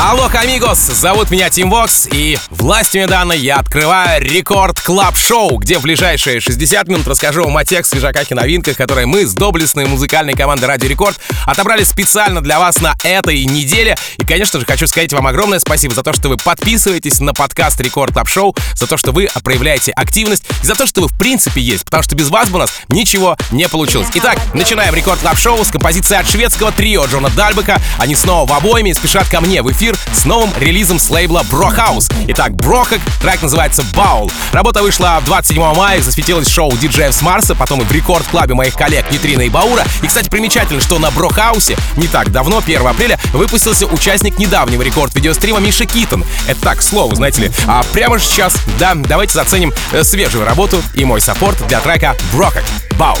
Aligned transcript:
Алло, 0.00 0.30
амигос! 0.32 0.78
Зовут 0.78 1.32
меня 1.32 1.50
Тим 1.50 1.70
Вокс, 1.70 2.06
и 2.12 2.38
властью 2.50 3.08
данной 3.08 3.36
я 3.36 3.56
открываю 3.56 4.22
рекорд 4.22 4.80
клаб 4.80 5.16
шоу 5.16 5.56
где 5.58 5.78
в 5.78 5.82
ближайшие 5.82 6.38
60 6.38 6.86
минут 6.86 7.08
расскажу 7.08 7.42
вам 7.42 7.56
о 7.56 7.64
тех 7.64 7.84
свежаках 7.84 8.30
и 8.30 8.34
новинках, 8.34 8.76
которые 8.76 9.06
мы 9.06 9.26
с 9.26 9.34
доблестной 9.34 9.86
музыкальной 9.86 10.34
командой 10.34 10.66
Радио 10.66 10.88
Рекорд 10.88 11.18
отобрали 11.46 11.82
специально 11.82 12.40
для 12.40 12.60
вас 12.60 12.80
на 12.80 12.94
этой 13.02 13.44
неделе. 13.44 13.96
И, 14.18 14.24
конечно 14.24 14.60
же, 14.60 14.66
хочу 14.66 14.86
сказать 14.86 15.12
вам 15.12 15.26
огромное 15.26 15.58
спасибо 15.58 15.92
за 15.92 16.04
то, 16.04 16.12
что 16.12 16.28
вы 16.28 16.36
подписываетесь 16.36 17.18
на 17.18 17.34
подкаст 17.34 17.80
Рекорд 17.80 18.12
Клаб 18.12 18.28
Шоу, 18.28 18.54
за 18.74 18.86
то, 18.86 18.96
что 18.98 19.10
вы 19.10 19.28
проявляете 19.42 19.90
активность 19.90 20.44
и 20.62 20.66
за 20.66 20.76
то, 20.76 20.86
что 20.86 21.00
вы 21.00 21.08
в 21.08 21.18
принципе 21.18 21.60
есть, 21.60 21.84
потому 21.84 22.04
что 22.04 22.14
без 22.14 22.28
вас 22.28 22.50
бы 22.50 22.56
у 22.56 22.60
нас 22.60 22.70
ничего 22.88 23.36
не 23.50 23.68
получилось. 23.68 24.06
Итак, 24.14 24.38
начинаем 24.54 24.94
Рекорд 24.94 25.18
Клаб 25.18 25.38
Шоу 25.38 25.64
с 25.64 25.72
композиции 25.72 26.16
от 26.16 26.28
шведского 26.28 26.70
трио 26.70 27.06
John 27.06 27.30
Dahlbäck. 27.30 27.80
Они 27.98 28.14
снова 28.14 28.48
в 28.48 28.56
обойме 28.56 28.92
и 28.92 28.94
спешат 28.94 29.28
ко 29.28 29.40
мне 29.40 29.60
в 29.60 29.72
эфир 29.72 29.87
эфир 29.88 29.98
с 30.12 30.24
новым 30.24 30.50
релизом 30.58 30.98
с 30.98 31.08
лейбла 31.10 31.42
Брохаус. 31.50 32.08
Итак, 32.28 32.52
Брохак, 32.52 33.00
трек 33.20 33.42
называется 33.42 33.82
Баул. 33.94 34.30
Работа 34.52 34.82
вышла 34.82 35.20
27 35.24 35.74
мая, 35.74 36.02
засветилась 36.02 36.48
в 36.48 36.52
шоу 36.52 36.72
диджеев 36.76 37.14
с 37.14 37.22
Марса, 37.22 37.54
потом 37.54 37.80
и 37.80 37.84
в 37.84 37.92
рекорд-клабе 37.92 38.54
моих 38.54 38.74
коллег 38.74 39.10
Нитрина 39.10 39.42
и 39.42 39.48
Баура. 39.48 39.84
И, 40.02 40.06
кстати, 40.06 40.28
примечательно, 40.28 40.80
что 40.80 40.98
на 40.98 41.10
Брохаусе 41.10 41.76
не 41.96 42.06
так 42.06 42.30
давно, 42.32 42.58
1 42.58 42.86
апреля, 42.86 43.18
выпустился 43.32 43.86
участник 43.86 44.38
недавнего 44.38 44.82
рекорд-видеострима 44.82 45.60
Миша 45.60 45.86
Китон. 45.86 46.24
Это 46.46 46.60
так, 46.60 46.82
слово, 46.82 47.14
знаете 47.14 47.42
ли. 47.42 47.50
А 47.66 47.82
прямо 47.92 48.18
сейчас, 48.18 48.56
да, 48.78 48.92
давайте 48.94 49.34
заценим 49.34 49.72
э, 49.92 50.02
свежую 50.04 50.44
работу 50.44 50.82
и 50.94 51.04
мой 51.04 51.20
саппорт 51.20 51.66
для 51.68 51.80
трека 51.80 52.16
Брохак. 52.32 52.64
Бау. 52.98 53.16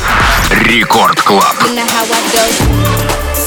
Рекорд 0.50 1.20
Клаб. 1.22 1.56
though. 2.32 3.37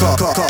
Cock, 0.00 0.18
cock, 0.18 0.34
cock. 0.34 0.49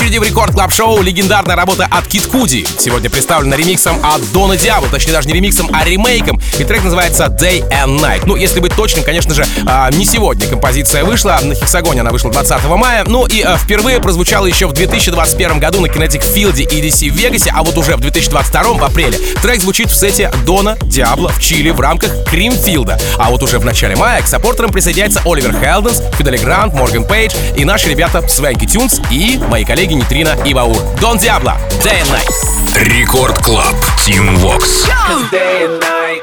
очереди 0.00 0.16
в 0.16 0.22
рекорд 0.22 0.54
клаб 0.54 0.72
шоу 0.72 1.02
легендарная 1.02 1.56
работа 1.56 1.86
от 1.90 2.06
Кид 2.06 2.26
Кади. 2.26 2.66
Сегодня 2.78 3.10
представлена 3.10 3.54
ремиксом 3.54 3.98
от 4.02 4.32
Дона 4.32 4.56
Диабло, 4.56 4.88
точнее 4.88 5.12
даже 5.12 5.28
не 5.28 5.34
ремиксом, 5.34 5.68
а 5.74 5.84
ремейком. 5.84 6.40
И 6.58 6.64
трек 6.64 6.84
называется 6.84 7.26
Day 7.26 7.62
and 7.68 8.00
Night. 8.00 8.22
Ну, 8.24 8.34
если 8.34 8.60
быть 8.60 8.74
точным, 8.74 9.04
конечно 9.04 9.34
же, 9.34 9.44
а, 9.66 9.90
не 9.90 10.06
сегодня 10.06 10.46
композиция 10.46 11.04
вышла. 11.04 11.38
На 11.42 11.54
Hexagon 11.54 11.94
е 11.94 12.00
она 12.00 12.12
вышла 12.12 12.30
20 12.30 12.64
мая. 12.76 13.04
Ну 13.06 13.26
и 13.26 13.42
а, 13.42 13.58
впервые 13.58 14.00
прозвучала 14.00 14.46
еще 14.46 14.68
в 14.68 14.72
2021 14.72 15.60
году 15.60 15.80
на 15.82 15.86
Kinetic 15.86 16.22
Field 16.34 16.58
и 16.58 16.80
EDC 16.80 17.10
в 17.10 17.16
Вегасе, 17.16 17.52
а 17.54 17.62
вот 17.62 17.76
уже 17.76 17.96
в 17.96 18.00
2022 18.00 18.62
в 18.72 18.84
апреле 18.84 19.18
трек 19.42 19.60
звучит 19.60 19.90
в 19.90 19.94
сете 19.94 20.32
Дона 20.46 20.78
Диабло 20.84 21.28
в 21.28 21.42
Чили 21.42 21.70
в 21.70 21.80
рамках 21.80 22.24
Creamfields 22.24 22.87
а. 22.87 22.98
А 23.18 23.28
вот 23.28 23.42
уже 23.42 23.58
в 23.58 23.66
начале 23.66 23.96
мая 23.96 24.22
к 24.22 24.26
саппортерам 24.26 24.72
присоединяется 24.72 25.20
Оливер 25.26 25.54
Хелденс, 25.60 26.02
Федде 26.16 26.32
Ле 26.32 26.38
Гранд, 26.38 26.72
Морган 26.72 27.04
Пейдж 27.04 27.34
и 27.54 27.66
наши 27.66 27.90
ребята 27.90 28.26
Swanky 28.26 28.64
Tunes 28.64 29.00
и 29.10 29.38
мои 29.48 29.66
коллеги 29.66 29.89
коллеги 29.89 29.93
Нитрина 29.93 30.35
и 30.45 30.53
Баур. 30.53 30.77
Дон 31.01 31.17
Диабло, 31.17 31.57
Day 31.83 32.01
and 32.01 32.11
Night. 32.11 32.29
Рекорд 32.75 33.41
Клаб, 33.41 33.75
Team 34.05 34.35
Vox. 34.37 34.87
Day 35.31 35.65
and 35.65 35.79
night. 35.79 36.21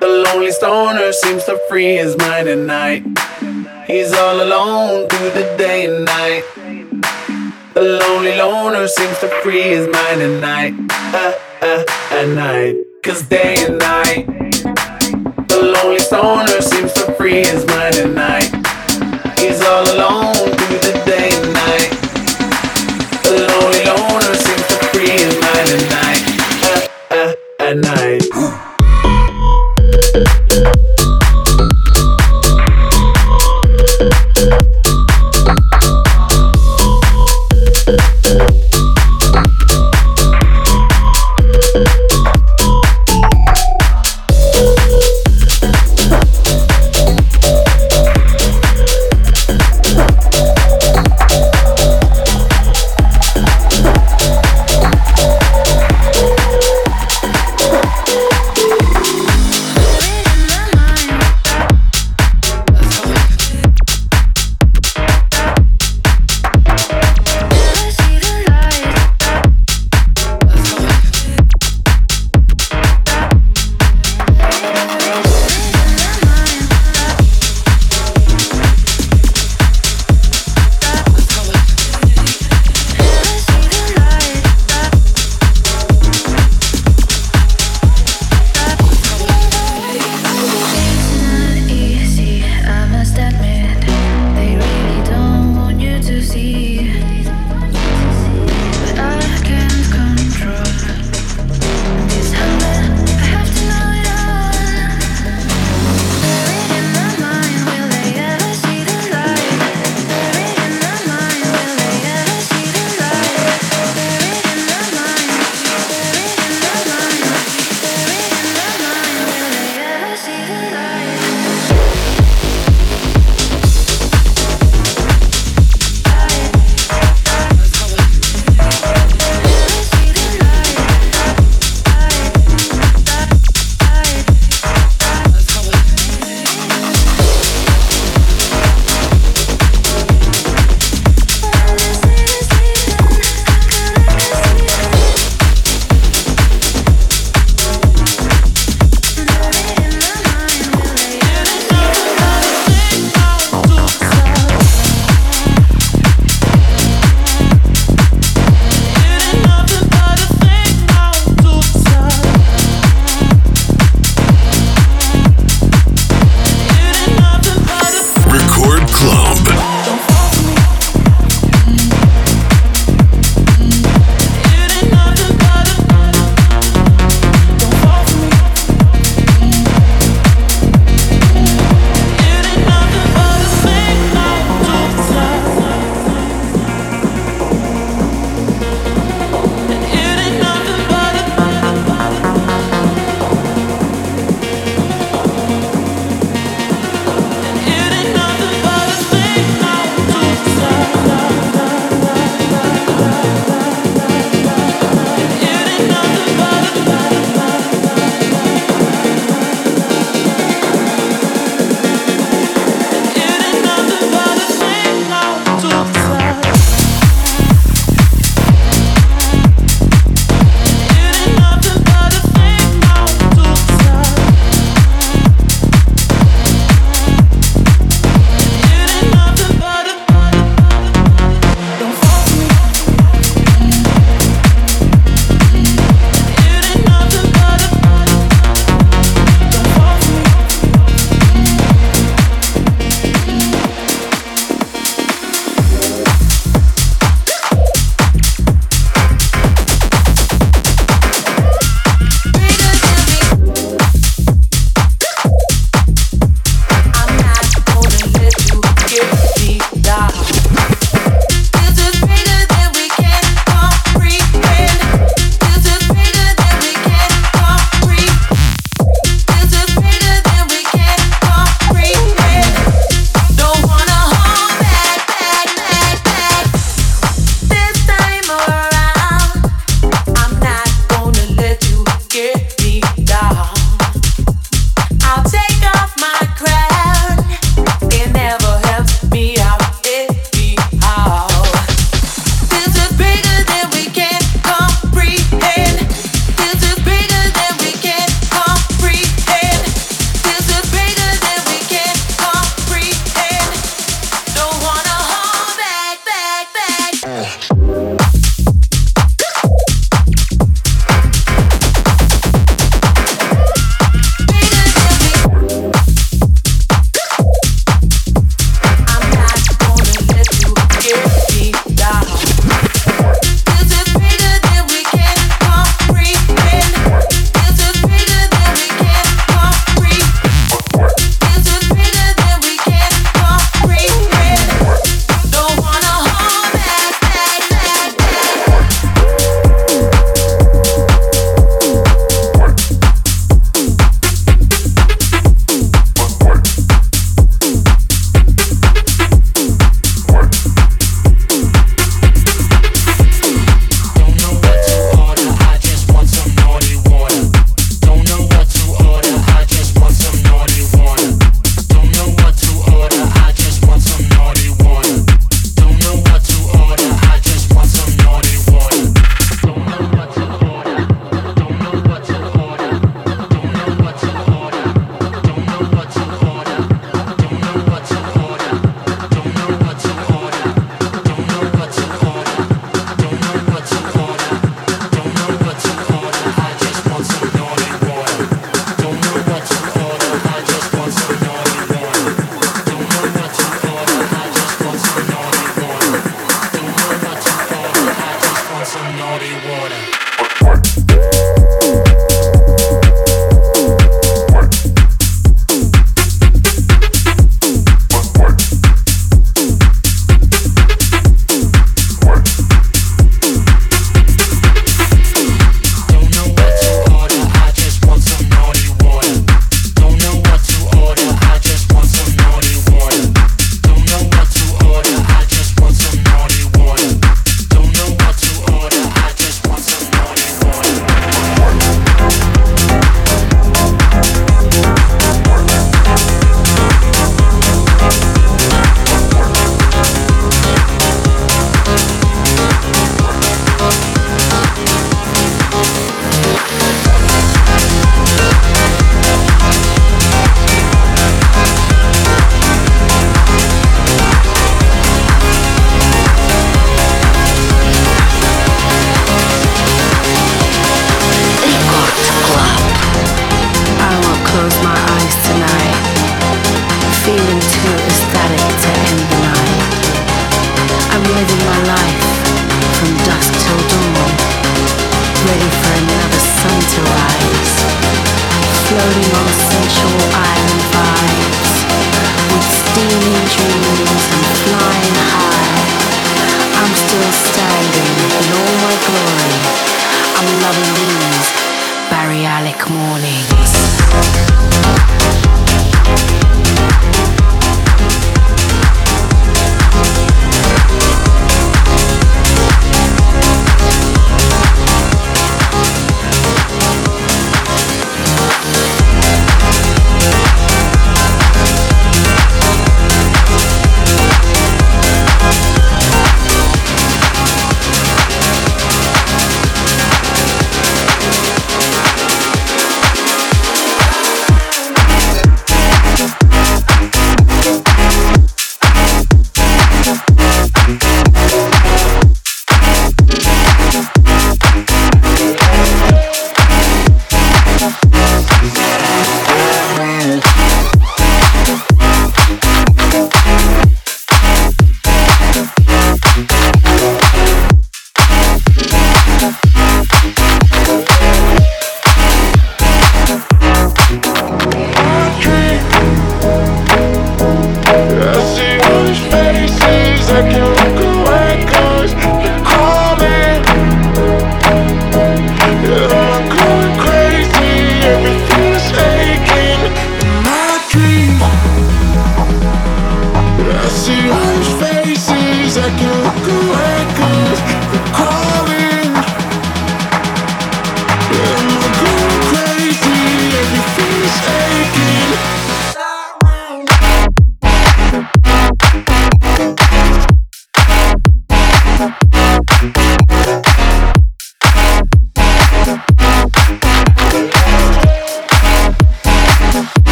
The 0.00 0.06
lonely 0.06 0.50
stoner 0.50 1.12
seems 1.12 1.44
to 1.44 1.58
free 1.68 1.96
his 1.96 2.16
mind 2.16 2.48
at 2.48 2.58
night. 2.58 3.02
He's 3.86 4.12
all 4.12 4.40
alone 4.42 5.08
through 5.08 5.30
the 5.30 5.54
day 5.58 5.86
and 5.86 6.04
night. 6.04 6.44
The 7.74 7.82
lonely 7.82 8.36
loner 8.36 8.88
seems 8.88 9.18
to 9.18 9.28
free 9.42 9.62
his 9.62 9.86
mind 9.88 10.22
at 10.22 10.40
night. 10.40 10.74
Uh, 11.12 11.32
uh, 11.62 11.84
at 12.10 12.28
night. 12.28 12.76
Cause 13.04 13.22
day 13.22 13.56
and 13.66 13.78
night. 13.78 14.26
The 15.48 15.60
lonely 15.74 15.98
stoner 15.98 16.60
seems 16.60 16.92
to 16.94 17.12
free 17.14 17.40
his 17.40 17.66
mind 17.66 17.96
at 17.96 18.10
night. 18.10 18.50
He's 19.38 19.60
all 19.62 19.84
alone 19.94 20.39
Night. 27.77 28.20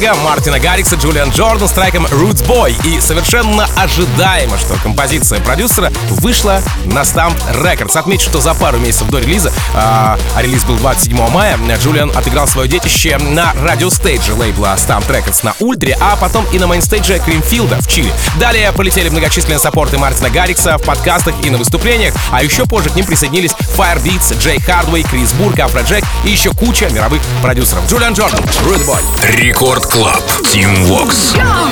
Коллега 0.00 0.14
Мартина 0.24 0.58
Гаррикса 0.58 0.96
Джулиан 0.96 1.28
Джордан 1.30 1.68
с 1.68 1.72
треком 1.72 2.06
Rude 2.06 2.46
Boy. 2.46 2.74
И 2.86 3.00
совершенно 3.00 3.68
ожидаемо, 3.76 4.56
что 4.56 4.74
композиция 4.82 5.40
продюсера 5.40 5.92
вышла 6.08 6.62
на 6.86 7.00
STMPD 7.00 7.36
Records. 7.62 7.98
Отмечу, 7.98 8.30
что 8.30 8.40
за 8.40 8.54
пару 8.54 8.78
месяцев 8.78 9.08
до 9.08 9.18
релиза, 9.18 9.52
а, 9.74 10.18
а 10.34 10.42
релиз 10.42 10.64
был 10.64 10.76
27 10.76 11.28
мая, 11.30 11.58
Джулиан 11.82 12.10
отыграл 12.16 12.46
свое 12.46 12.68
детище 12.68 13.18
на 13.18 13.52
радиостейдже 13.62 14.34
лейбла 14.34 14.74
STMPD 14.76 15.06
Records 15.06 15.40
на 15.42 15.54
Ультре, 15.60 15.96
а 16.00 16.16
потом 16.16 16.46
и 16.52 16.58
на 16.58 16.66
мейнстейдже 16.66 17.18
Creamfields 17.18 17.75
а 17.75 17.80
в 17.80 17.88
Чили. 17.88 18.12
Далее 18.38 18.72
полетели 18.72 19.08
многочисленные 19.08 19.58
саппорты 19.58 19.98
Мартина 19.98 20.30
Гаррикса 20.30 20.78
в 20.78 20.82
подкастах 20.82 21.34
и 21.44 21.50
на 21.50 21.58
выступлениях, 21.58 22.14
а 22.30 22.42
еще 22.42 22.64
позже 22.64 22.90
к 22.90 22.94
ним 22.94 23.04
присоединились 23.04 23.52
Firebeats, 23.76 24.38
Джей 24.38 24.60
Хардвей, 24.60 25.02
Крис 25.02 25.32
Бург, 25.32 25.58
Афроджек 25.58 26.04
и 26.24 26.30
еще 26.30 26.52
куча 26.52 26.88
мировых 26.90 27.20
продюсеров. 27.42 27.86
Джулиан 27.90 28.14
Джордан, 28.14 28.40
Rude 28.40 28.86
Boy. 28.86 29.02
Рекорд 29.26 29.89
Клаб. 29.90 30.22
Tim 30.44 30.72
Vox. 30.86 31.34
Rude 31.34 31.69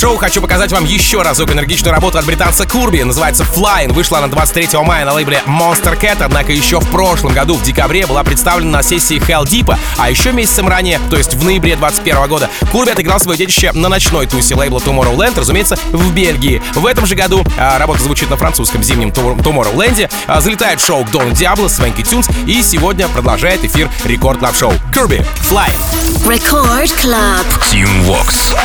Шоу 0.00 0.16
хочу 0.16 0.40
показать 0.40 0.72
вам 0.72 0.86
еще 0.86 1.20
разок 1.20 1.50
энергичную 1.50 1.92
работу 1.92 2.16
от 2.16 2.24
британца 2.24 2.66
Курби. 2.66 3.02
Называется 3.02 3.44
Flying. 3.44 3.92
Вышла 3.92 4.16
она 4.16 4.28
23 4.28 4.78
мая 4.78 5.04
на 5.04 5.12
лейбле 5.12 5.42
Monstercat, 5.46 6.22
однако 6.24 6.52
еще 6.52 6.80
в 6.80 6.88
прошлом 6.88 7.34
году, 7.34 7.56
в 7.56 7.62
декабре, 7.62 8.06
была 8.06 8.24
представлена 8.24 8.78
на 8.78 8.82
сессии 8.82 9.18
Heldeep, 9.18 9.76
а 9.98 10.08
еще 10.08 10.32
месяцем 10.32 10.68
ранее, 10.68 10.98
то 11.10 11.18
есть 11.18 11.34
в 11.34 11.44
ноябре 11.44 11.76
21 11.76 12.28
года, 12.28 12.48
Курби 12.72 12.92
отыграл 12.92 13.20
свое 13.20 13.36
детище 13.36 13.72
на 13.72 13.90
ночной 13.90 14.26
тусе 14.26 14.54
лейбла 14.54 14.78
Tomorrowland, 14.78 15.38
разумеется, 15.38 15.78
в 15.92 16.14
Бельгии. 16.14 16.62
В 16.74 16.86
этом 16.86 17.04
же 17.04 17.14
году 17.14 17.44
а, 17.58 17.78
работа 17.78 18.02
звучит 18.02 18.30
на 18.30 18.38
французском 18.38 18.82
зимнем 18.82 19.10
Tomorrowland, 19.10 20.10
а, 20.26 20.40
залетает 20.40 20.80
шоу 20.80 21.04
к 21.04 21.10
Дону 21.10 21.32
Диабло, 21.32 21.68
Swanky 21.68 22.00
Tunes, 22.00 22.26
и 22.46 22.62
сегодня 22.62 23.06
продолжает 23.08 23.62
эфир 23.66 23.90
Рекорд 24.06 24.38
Клаб 24.38 24.56
Шоу. 24.56 24.72
Курби, 24.94 25.22
Flying. 25.50 25.76
Record 26.24 26.90
Club. 26.96 27.44
Team 27.70 28.06
Vox. 28.06 28.56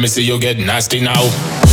Let 0.00 0.04
me 0.04 0.08
see 0.08 0.22
you 0.22 0.38
get 0.38 0.56
nasty 0.56 0.98
now. 0.98 1.69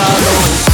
follow 0.00 0.69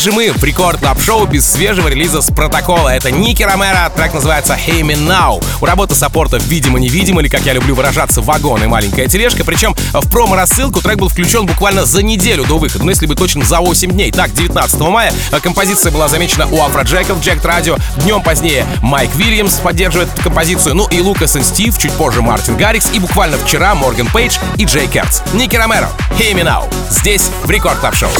же 0.00 0.12
мы 0.12 0.32
в 0.32 0.42
рекорд 0.42 0.78
клаб 0.80 1.00
шоу 1.00 1.26
без 1.26 1.44
свежего 1.44 1.88
релиза 1.88 2.22
с 2.22 2.28
протокола? 2.32 2.88
Это 2.88 3.10
Ники 3.10 3.42
Ромеро, 3.42 3.92
трек 3.94 4.14
называется 4.14 4.54
Hey 4.54 4.80
Me 4.80 4.94
Now. 4.94 5.44
У 5.60 5.66
работы 5.66 5.94
саппорта 5.94 6.38
видимо-невидимо, 6.38 7.20
или, 7.20 7.28
как 7.28 7.42
я 7.42 7.52
люблю 7.52 7.74
выражаться, 7.74 8.22
вагон 8.22 8.62
и 8.62 8.66
маленькая 8.66 9.08
тележка. 9.08 9.44
Причем 9.44 9.76
в 9.92 10.08
промо-рассылку 10.08 10.80
трек 10.80 10.98
был 10.98 11.08
включен 11.08 11.46
буквально 11.46 11.84
за 11.84 12.02
неделю 12.02 12.44
до 12.44 12.58
выхода, 12.58 12.84
ну 12.84 12.90
если 12.90 13.06
быть 13.06 13.18
точным, 13.18 13.44
за 13.44 13.60
8 13.60 13.90
дней. 13.90 14.12
Так, 14.12 14.32
19 14.32 14.80
мая 14.80 15.12
композиция 15.42 15.90
была 15.92 16.08
замечена 16.08 16.46
у 16.46 16.62
Афроджека 16.62 17.15
в 17.15 17.20
Jacked 17.20 17.44
Radio. 17.44 17.76
Днем 17.96 18.22
позднее 18.22 18.66
Майк 18.82 19.14
Вильямс 19.16 19.54
поддерживает 19.54 20.12
эту 20.12 20.22
композицию, 20.22 20.74
ну 20.74 20.86
и 20.88 21.00
Лукас 21.00 21.36
и 21.36 21.42
Стив, 21.42 21.76
чуть 21.78 21.92
позже 21.92 22.22
Мартин 22.22 22.56
Гаррикс, 22.56 22.90
и 22.92 22.98
буквально 22.98 23.38
вчера 23.38 23.74
Морган 23.74 24.08
Пейдж 24.08 24.36
и 24.56 24.64
Джей 24.64 24.86
Карл. 24.86 25.20
Ники 25.32 25.56
Ромеро, 25.56 25.88
Hey 26.18 26.32
Me 26.32 26.44
Now. 26.44 26.72
Здесь 26.90 27.30
в 27.44 27.50
рекорд 27.50 27.78
клаб 27.78 27.94
шоу 27.94 28.10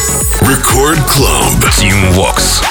Record 0.40 0.98
Club. 1.06 1.70
Team 1.70 2.14
Vox. 2.14 2.62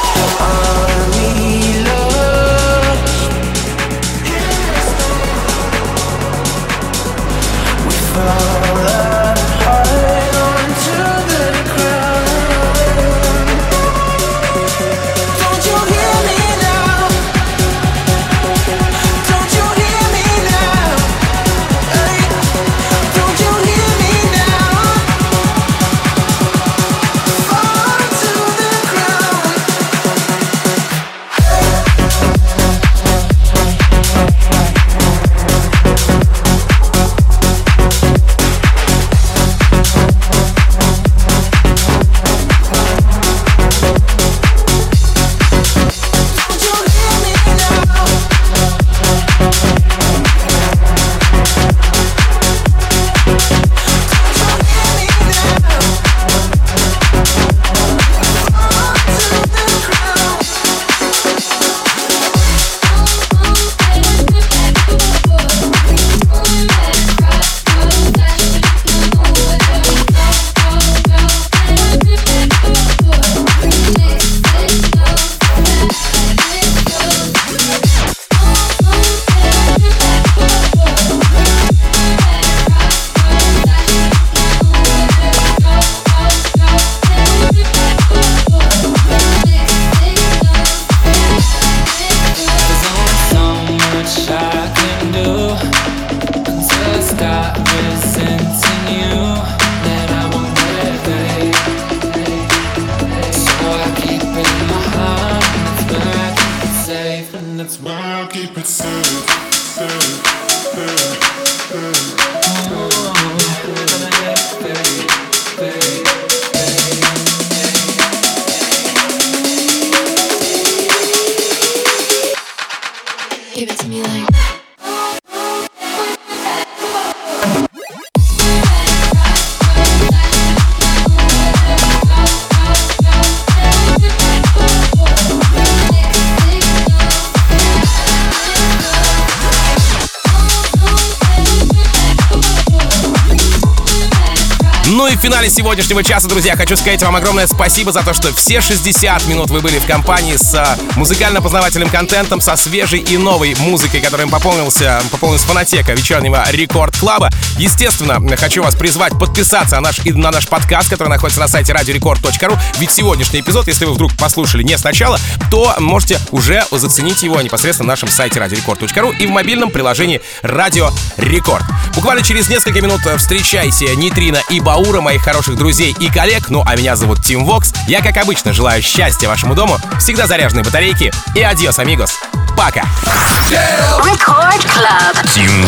Финале 145.39 145.55
сегодняшнего 145.55 146.03
часа, 146.03 146.27
друзья, 146.27 146.57
хочу 146.57 146.75
сказать 146.75 147.01
вам 147.01 147.15
огромное 147.15 147.47
спасибо 147.47 147.93
за 147.93 148.03
то, 148.03 148.13
что 148.13 148.33
все 148.33 148.59
60 148.59 149.25
минут 149.27 149.49
вы 149.49 149.61
были 149.61 149.79
в 149.79 149.85
компании 149.85 150.35
с 150.35 150.53
а, 150.53 150.77
музыкально-познавательным 150.97 151.87
контентом, 151.89 152.41
со 152.41 152.57
свежей 152.57 152.99
и 152.99 153.17
новой 153.17 153.55
музыкой, 153.55 154.01
которым 154.01 154.29
пополнился, 154.29 155.01
пополнилась 155.09 155.43
фонотека 155.43 155.93
вечернего 155.93 156.43
Рекорд 156.51 156.97
Клаба. 156.97 157.29
Естественно, 157.57 158.19
хочу 158.35 158.63
вас 158.63 158.75
призвать 158.75 159.17
подписаться 159.17 159.75
на 159.75 159.81
наш, 159.81 160.03
на 160.03 160.31
наш 160.31 160.45
подкаст, 160.49 160.89
который 160.89 161.07
находится 161.07 161.39
на 161.39 161.47
сайте 161.47 161.71
радиорекорд.ру. 161.71 162.57
Ведь 162.79 162.91
сегодняшний 162.91 163.39
эпизод, 163.39 163.67
если 163.67 163.85
вы 163.85 163.93
вдруг 163.93 164.13
послушали 164.17 164.63
не 164.63 164.77
сначала, 164.77 165.17
то 165.49 165.73
можете 165.79 166.19
уже 166.31 166.65
заценить 166.69 167.23
его 167.23 167.41
непосредственно 167.41 167.87
на 167.87 167.93
нашем 167.93 168.09
сайте 168.09 168.41
радиорекорд.ру 168.41 169.11
и 169.13 169.25
в 169.25 169.29
мобильном 169.29 169.71
приложении 169.71 170.21
Радио 170.41 170.91
Рекорд. 171.15 171.63
Буквально 171.95 172.23
через 172.23 172.49
несколько 172.49 172.81
минут 172.81 173.01
встречайте 173.17 173.95
Нейтрино 173.95 174.41
и 174.49 174.59
Баура, 174.59 174.99
моих 174.99 175.28
хороших 175.29 175.57
друзей 175.57 175.95
и 175.99 176.09
коллег. 176.09 176.49
Ну, 176.49 176.63
а 176.65 176.75
меня 176.75 176.95
зовут 176.95 177.21
Тим 177.23 177.45
Вокс. 177.45 177.71
Я, 177.87 178.01
как 178.01 178.17
обычно, 178.17 178.51
желаю 178.51 178.81
счастья 178.81 179.27
вашему 179.27 179.53
дому, 179.53 179.77
всегда 179.99 180.25
заряженной 180.25 180.63
батарейки 180.63 181.11
и 181.35 181.41
адьос, 181.41 181.77
амигос. 181.77 182.15
Пока! 182.57 182.83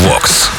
Vox. 0.08 0.50